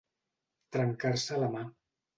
[0.77, 1.67] Trencar-se la mà.